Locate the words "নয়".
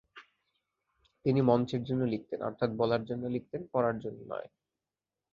4.31-4.47